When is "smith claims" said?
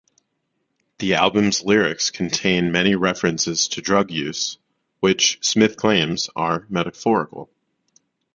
5.45-6.27